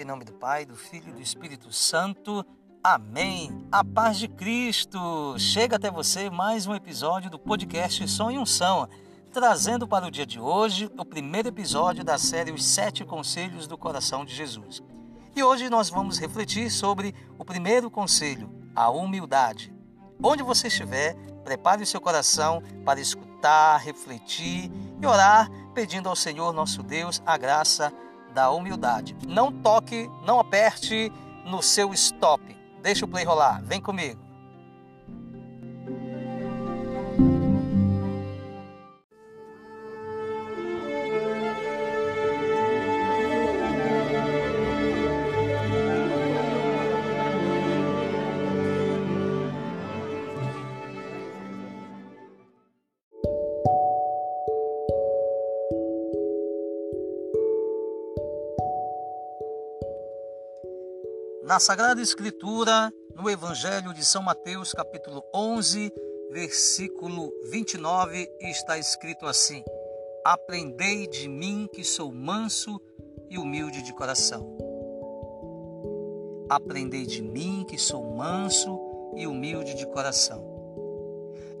[0.00, 2.42] Em nome do Pai, do Filho e do Espírito Santo.
[2.82, 3.68] Amém.
[3.70, 4.98] A paz de Cristo.
[5.38, 8.88] Chega até você mais um episódio do podcast Som e Unção,
[9.30, 13.76] trazendo para o dia de hoje o primeiro episódio da série Os Sete Conselhos do
[13.76, 14.82] Coração de Jesus.
[15.36, 19.70] E hoje nós vamos refletir sobre o primeiro conselho, a humildade.
[20.22, 21.14] Onde você estiver,
[21.44, 27.36] prepare o seu coração para escutar, refletir e orar, pedindo ao Senhor nosso Deus a
[27.36, 27.92] graça
[28.34, 29.16] da humildade.
[29.26, 31.12] Não toque, não aperte
[31.44, 32.56] no seu stop.
[32.82, 33.62] Deixa o play rolar.
[33.62, 34.29] Vem comigo.
[61.50, 65.92] Na Sagrada Escritura, no Evangelho de São Mateus, capítulo 11,
[66.30, 69.64] versículo 29, está escrito assim:
[70.24, 72.80] Aprendei de mim que sou manso
[73.28, 74.56] e humilde de coração.
[76.48, 78.78] Aprendei de mim que sou manso
[79.16, 80.40] e humilde de coração.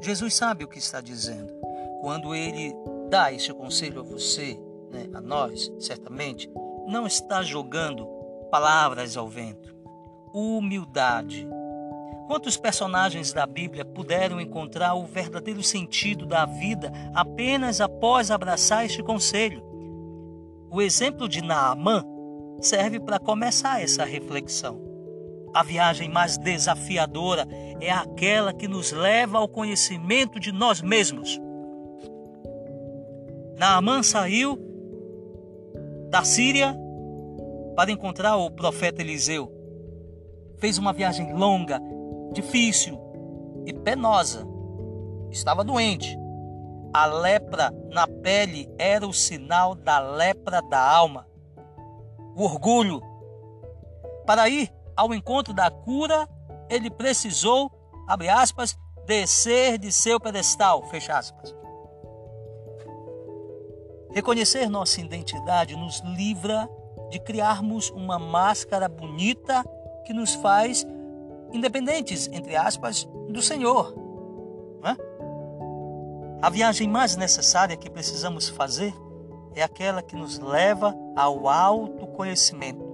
[0.00, 1.52] Jesus sabe o que está dizendo.
[2.00, 2.72] Quando ele
[3.08, 4.56] dá este conselho a você,
[4.88, 6.48] né, a nós, certamente,
[6.86, 8.06] não está jogando
[8.52, 9.79] palavras ao vento
[10.32, 11.46] humildade.
[12.26, 19.02] Quantos personagens da Bíblia puderam encontrar o verdadeiro sentido da vida apenas após abraçar este
[19.02, 19.62] conselho?
[20.70, 22.04] O exemplo de Naamã
[22.60, 24.80] serve para começar essa reflexão.
[25.52, 27.48] A viagem mais desafiadora
[27.80, 31.40] é aquela que nos leva ao conhecimento de nós mesmos.
[33.58, 34.56] Naamã saiu
[36.08, 36.76] da Síria
[37.74, 39.59] para encontrar o profeta Eliseu
[40.60, 41.80] fez uma viagem longa,
[42.32, 43.00] difícil
[43.66, 44.46] e penosa.
[45.30, 46.18] Estava doente.
[46.92, 51.26] A lepra na pele era o sinal da lepra da alma.
[52.36, 53.00] O orgulho.
[54.26, 56.28] Para ir ao encontro da cura,
[56.68, 57.70] ele precisou,
[58.06, 61.54] abre aspas, descer de seu pedestal, fecha aspas.
[64.12, 66.68] Reconhecer nossa identidade nos livra
[67.10, 69.64] de criarmos uma máscara bonita
[70.04, 70.86] que nos faz
[71.52, 73.94] independentes, entre aspas, do Senhor.
[74.84, 75.10] É?
[76.42, 78.94] A viagem mais necessária que precisamos fazer
[79.54, 82.88] é aquela que nos leva ao autoconhecimento.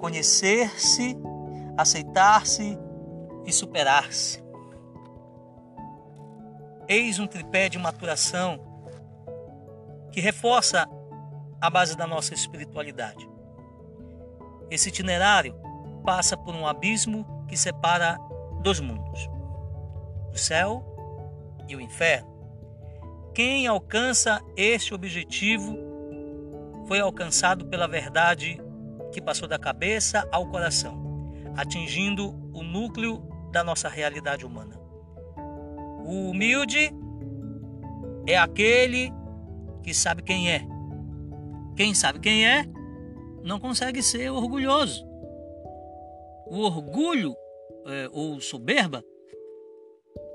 [0.00, 1.16] Conhecer-se,
[1.76, 2.78] aceitar-se
[3.44, 4.42] e superar-se.
[6.88, 8.58] Eis um tripé de maturação
[10.10, 10.88] que reforça
[11.60, 13.28] a base da nossa espiritualidade.
[14.70, 15.54] Esse itinerário
[15.98, 18.18] passa por um abismo que separa
[18.62, 19.28] dois mundos,
[20.32, 20.84] o céu
[21.68, 22.28] e o inferno.
[23.34, 25.76] Quem alcança este objetivo
[26.86, 28.60] foi alcançado pela verdade
[29.12, 33.22] que passou da cabeça ao coração, atingindo o núcleo
[33.52, 34.78] da nossa realidade humana.
[36.04, 36.90] O humilde
[38.26, 39.12] é aquele
[39.82, 40.66] que sabe quem é.
[41.76, 42.66] Quem sabe quem é
[43.44, 45.07] não consegue ser orgulhoso.
[46.50, 47.36] O orgulho
[47.86, 49.04] é, ou soberba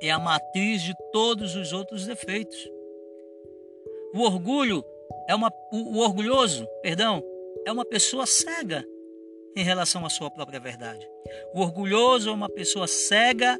[0.00, 2.68] é a matriz de todos os outros defeitos.
[4.14, 4.84] O orgulho
[5.28, 7.22] é uma o, o orgulhoso, perdão,
[7.66, 8.84] é uma pessoa cega
[9.56, 11.06] em relação à sua própria verdade.
[11.54, 13.58] O orgulhoso é uma pessoa cega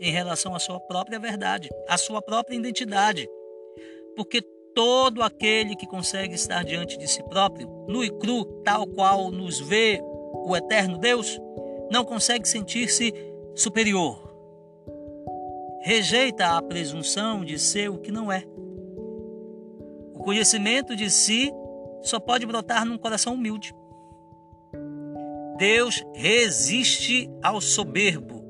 [0.00, 3.28] em relação à sua própria verdade, à sua própria identidade.
[4.16, 4.40] Porque
[4.74, 9.60] todo aquele que consegue estar diante de si próprio, nu e cru, tal qual nos
[9.60, 10.00] vê
[10.32, 11.40] o eterno Deus,
[11.90, 13.12] não consegue sentir-se
[13.54, 14.30] superior.
[15.82, 18.44] Rejeita a presunção de ser o que não é.
[20.14, 21.50] O conhecimento de si
[22.02, 23.74] só pode brotar num coração humilde.
[25.56, 28.44] Deus resiste ao soberbo.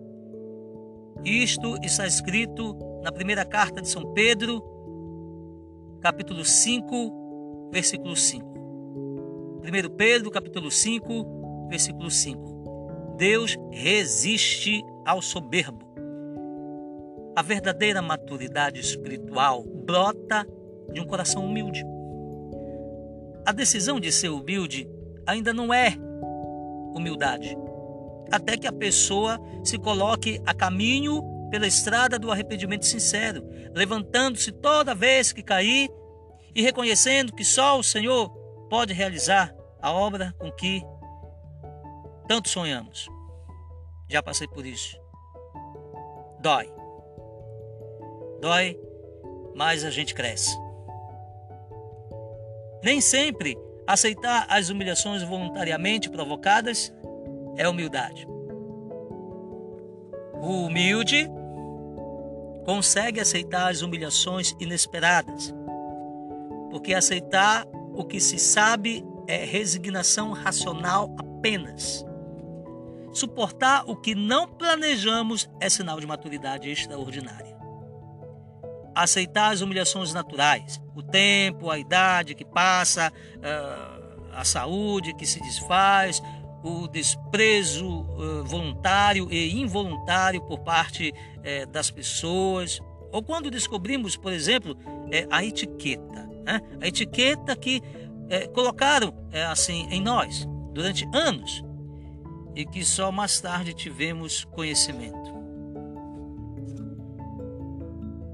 [1.25, 4.62] Isto está escrito na primeira carta de São Pedro,
[6.00, 8.50] capítulo 5, versículo 5.
[9.61, 11.39] 1 Pedro, capítulo 5,
[11.70, 13.14] versículo 5.
[13.17, 15.88] Deus resiste ao soberbo.
[17.37, 20.46] A verdadeira maturidade espiritual brota
[20.93, 21.84] de um coração humilde.
[23.46, 24.88] A decisão de ser humilde
[25.25, 25.96] ainda não é
[26.94, 27.56] humildade,
[28.32, 34.94] até que a pessoa se coloque a caminho pela estrada do arrependimento sincero, levantando-se toda
[34.94, 35.88] vez que cair
[36.55, 38.28] e reconhecendo que só o Senhor
[38.69, 40.82] pode realizar a obra com que
[42.31, 43.09] tanto sonhamos.
[44.09, 44.97] Já passei por isso.
[46.38, 46.73] Dói.
[48.41, 48.79] Dói,
[49.56, 50.56] mas a gente cresce.
[52.85, 56.94] Nem sempre aceitar as humilhações voluntariamente provocadas
[57.56, 58.29] é humildade.
[60.41, 61.29] O humilde
[62.65, 65.53] consegue aceitar as humilhações inesperadas,
[66.71, 72.09] porque aceitar o que se sabe é resignação racional apenas.
[73.12, 77.59] Suportar o que não planejamos é sinal de maturidade extraordinária.
[78.95, 83.12] Aceitar as humilhações naturais, o tempo, a idade que passa,
[83.43, 84.01] ah,
[84.33, 86.23] a saúde que se desfaz,
[86.62, 91.12] o desprezo ah, voluntário e involuntário por parte
[91.43, 92.81] eh, das pessoas,
[93.11, 94.77] ou quando descobrimos, por exemplo,
[95.11, 96.61] eh, a etiqueta, né?
[96.81, 97.83] a etiqueta que
[98.29, 99.12] eh, colocaram
[99.51, 101.65] assim em nós durante anos
[102.55, 105.41] e que só mais tarde tivemos conhecimento.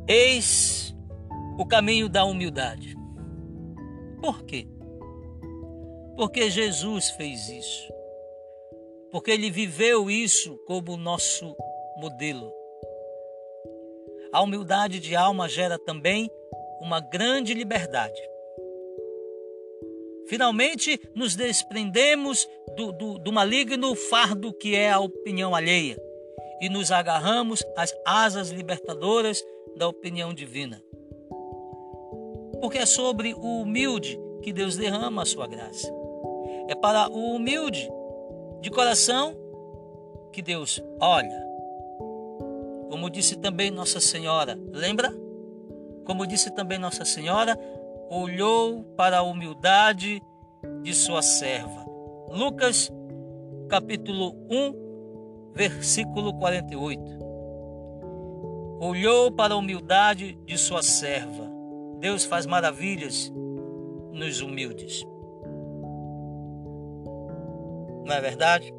[0.08, 0.94] Eis
[1.58, 2.96] o caminho da humildade.
[4.20, 4.68] Por quê?
[6.16, 7.92] Porque Jesus fez isso.
[9.10, 11.56] Porque ele viveu isso como nosso
[11.98, 12.52] modelo.
[14.32, 16.30] A humildade de alma gera também
[16.80, 18.20] uma grande liberdade.
[20.28, 25.96] Finalmente nos desprendemos do, do, do maligno fardo que é a opinião alheia
[26.60, 29.42] e nos agarramos às asas libertadoras
[29.76, 30.82] da opinião divina.
[32.60, 35.92] Porque é sobre o humilde que Deus derrama a sua graça.
[36.68, 37.88] É para o humilde
[38.60, 39.36] de coração
[40.32, 41.46] que Deus olha.
[42.90, 45.12] Como disse também Nossa Senhora, lembra?
[46.04, 47.58] Como disse também Nossa Senhora,
[48.10, 50.22] olhou para a humildade
[50.82, 51.84] de sua serva.
[52.30, 52.90] Lucas,
[53.68, 57.02] capítulo 1, versículo 48.
[58.80, 61.50] Olhou para a humildade de sua serva.
[61.98, 63.32] Deus faz maravilhas
[64.12, 65.04] nos humildes.
[68.04, 68.72] Não é verdade?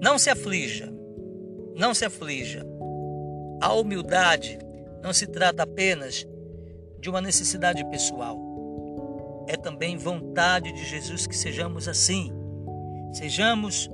[0.00, 0.92] Não se aflija,
[1.74, 2.64] não se aflija.
[3.60, 4.58] A humildade
[5.02, 6.26] não se trata apenas
[7.00, 8.36] de uma necessidade pessoal.
[9.48, 12.32] É também vontade de Jesus que sejamos assim.
[13.12, 13.88] Sejamos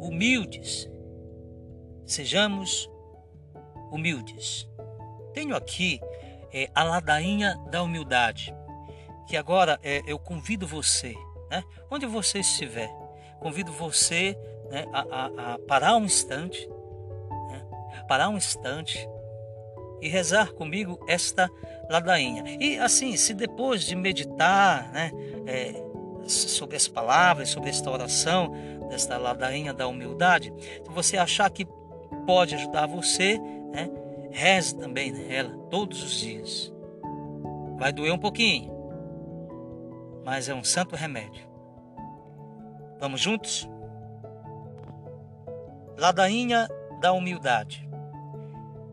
[0.00, 0.88] humildes.
[2.06, 2.88] Sejamos
[3.90, 4.68] humildes.
[5.34, 6.00] Tenho aqui
[6.52, 8.54] é, a ladainha da humildade,
[9.28, 11.14] que agora é, eu convido você,
[11.50, 12.90] né, onde você estiver,
[13.38, 14.36] convido você
[14.70, 16.68] né, a, a, a parar um instante,
[17.48, 17.64] né,
[18.08, 19.08] parar um instante
[20.00, 21.50] e rezar comigo esta
[21.88, 22.44] ladainha.
[22.60, 25.10] E assim, se depois de meditar né,
[25.46, 25.82] é,
[26.26, 28.52] sobre as palavras, sobre esta oração,
[28.88, 31.66] desta ladainha da humildade, se você achar que
[32.26, 33.38] pode ajudar você,
[33.72, 33.90] né,
[34.30, 36.72] reze também nela todos os dias.
[37.78, 38.70] Vai doer um pouquinho,
[40.24, 41.48] mas é um santo remédio.
[43.00, 43.68] Vamos juntos?
[45.96, 46.68] Ladainha
[47.00, 47.89] da humildade.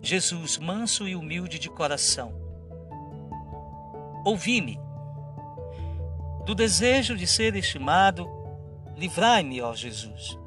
[0.02, 2.34] Jesus, manso e humilde de coração,
[4.26, 4.80] ouvi-me.
[6.46, 8.28] Do desejo de ser estimado,
[8.96, 10.38] livrai-me, ó Jesus.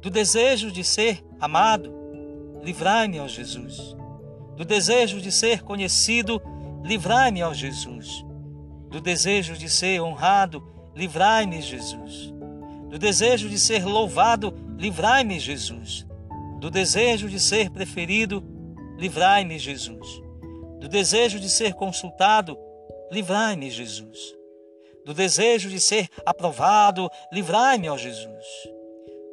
[0.00, 1.92] Do desejo de ser amado,
[2.62, 3.96] livrai-me, ó Jesus.
[4.56, 6.42] Do desejo de ser conhecido,
[6.82, 8.24] livrai-me, ó Jesus.
[8.90, 10.62] Do desejo de ser honrado,
[10.94, 12.32] livrai-me, Jesus.
[12.90, 16.06] Do desejo de ser louvado, livrai-me, Jesus.
[16.60, 18.44] Do desejo de ser preferido,
[19.02, 20.22] livrai-me, Jesus.
[20.78, 22.56] Do desejo de ser consultado,
[23.10, 24.36] livrai-me, Jesus.
[25.04, 28.46] Do desejo de ser aprovado, livrai-me, ó Jesus.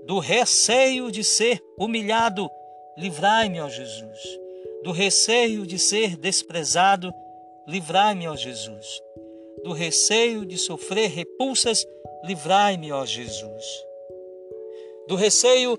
[0.08, 2.50] Do receio de ser humilhado,
[2.98, 4.40] livrai-me, ó Jesus.
[4.84, 7.14] Do receio de ser desprezado,
[7.68, 9.04] livrai-me, ó Jesus.
[9.64, 11.86] Do receio de sofrer repulsas,
[12.24, 13.66] livrai-me, ó Jesus.
[15.08, 15.78] Do receio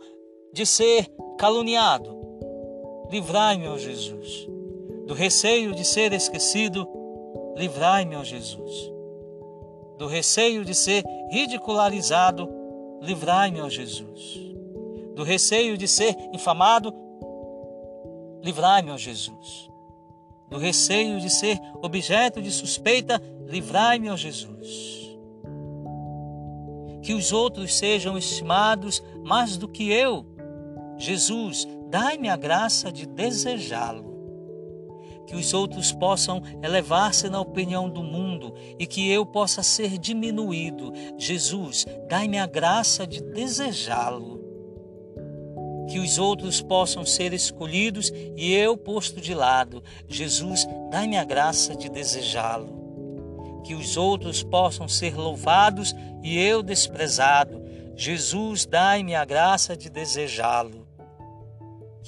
[0.52, 2.19] de ser caluniado,
[3.10, 4.48] livrai-me, ó Jesus.
[5.06, 6.88] Do receio de ser esquecido,
[7.56, 8.92] livrai-me, ó Jesus.
[9.98, 12.48] Do receio de ser ridicularizado,
[13.02, 14.38] livrai-me, ó Jesus.
[15.16, 16.94] Do receio de ser infamado,
[18.42, 19.68] livrai-me, ó Jesus.
[20.48, 25.18] Do receio de ser objeto de suspeita, livrai-me, ó Jesus.
[27.02, 30.24] Que os outros sejam estimados mais do que eu.
[30.96, 34.10] Jesus, dai-me a graça de desejá-lo
[35.30, 40.92] que os outros possam elevar-se na opinião do mundo e que eu possa ser diminuído.
[41.16, 44.40] Jesus, dai-me a graça de desejá-lo.
[45.88, 49.84] Que os outros possam ser escolhidos e eu posto de lado.
[50.08, 53.62] Jesus, dai-me a graça de desejá-lo.
[53.64, 55.94] Que os outros possam ser louvados
[56.24, 57.62] e eu desprezado.
[57.94, 60.89] Jesus, dai-me a graça de desejá-lo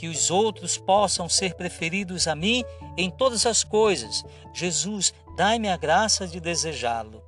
[0.03, 2.65] que os outros possam ser preferidos a mim
[2.97, 4.25] em todas as coisas.
[4.53, 7.23] Jesus, dai-me a graça de desejá-lo.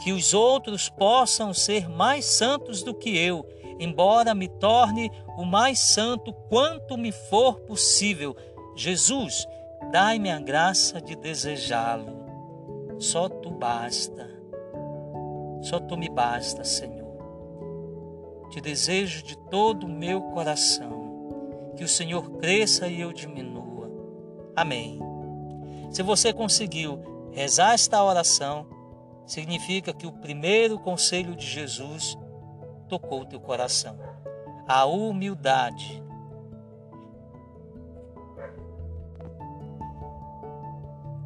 [0.00, 3.44] Que os outros possam ser mais santos do que eu,
[3.76, 8.36] embora me torne o mais santo quanto me for possível.
[8.76, 9.44] Jesus,
[9.90, 13.00] dai-me a graça de desejá-lo.
[13.00, 14.30] Só tu basta.
[15.60, 17.02] Só tu me basta, Senhor.
[18.48, 21.01] Te desejo de todo o meu coração
[21.76, 23.90] que o Senhor cresça e eu diminua.
[24.54, 25.00] Amém.
[25.90, 28.66] Se você conseguiu rezar esta oração,
[29.26, 32.16] significa que o primeiro conselho de Jesus
[32.88, 33.98] tocou o teu coração.
[34.66, 36.02] A humildade.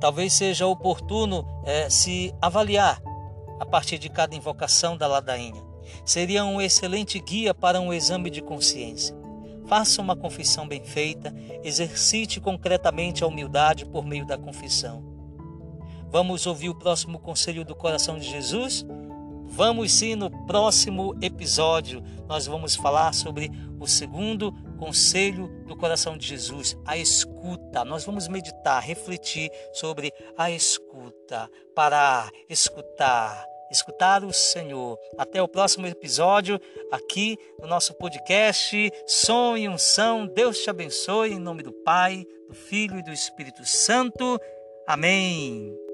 [0.01, 3.03] Talvez seja oportuno é, se avaliar
[3.59, 5.63] a partir de cada invocação da ladainha.
[6.05, 9.17] Seria um excelente guia para um exame de consciência.
[9.67, 15.05] Faça uma confissão bem feita, exercite concretamente a humildade por meio da confissão.
[16.09, 18.87] Vamos ouvir o próximo conselho do coração de Jesus?
[19.49, 26.27] Vamos sim, no próximo episódio nós vamos falar sobre o segundo conselho do coração de
[26.27, 27.85] Jesus, a escuta.
[27.85, 34.99] Nós vamos meditar, refletir sobre a escuta, parar, escutar escutar o Senhor.
[35.19, 40.27] Até o próximo episódio aqui no nosso podcast Som e Unção.
[40.27, 44.39] Deus te abençoe em nome do Pai, do Filho e do Espírito Santo.
[44.87, 45.86] Amém.